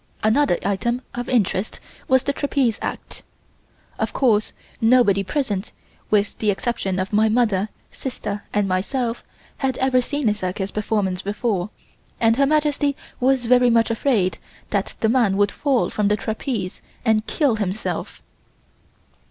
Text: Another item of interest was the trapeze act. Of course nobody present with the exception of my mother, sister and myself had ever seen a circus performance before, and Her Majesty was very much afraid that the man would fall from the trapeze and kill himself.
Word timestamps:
Another 0.23 0.57
item 0.65 1.03
of 1.13 1.29
interest 1.29 1.79
was 2.07 2.23
the 2.23 2.33
trapeze 2.33 2.79
act. 2.81 3.21
Of 3.99 4.13
course 4.13 4.51
nobody 4.81 5.23
present 5.23 5.71
with 6.09 6.35
the 6.39 6.49
exception 6.49 6.97
of 6.97 7.13
my 7.13 7.29
mother, 7.29 7.69
sister 7.91 8.41
and 8.51 8.67
myself 8.67 9.23
had 9.57 9.77
ever 9.77 10.01
seen 10.01 10.27
a 10.27 10.33
circus 10.33 10.71
performance 10.71 11.21
before, 11.21 11.69
and 12.19 12.35
Her 12.35 12.47
Majesty 12.47 12.95
was 13.19 13.45
very 13.45 13.69
much 13.69 13.91
afraid 13.91 14.39
that 14.71 14.95
the 15.01 15.09
man 15.09 15.37
would 15.37 15.51
fall 15.51 15.91
from 15.91 16.07
the 16.07 16.17
trapeze 16.17 16.81
and 17.05 17.27
kill 17.27 17.57
himself. 17.57 18.23